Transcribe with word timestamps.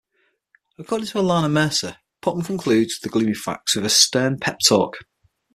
According 0.79 1.05
to 1.09 1.19
Ilana 1.19 1.51
Mercer 1.51 1.97
"Putnam 2.21 2.43
concludes 2.43 2.97
the 2.97 3.07
gloomy 3.09 3.35
facts 3.35 3.75
with 3.75 3.85
a 3.85 3.89
stern 3.91 4.39
pep 4.39 4.57
talk". 4.67 4.95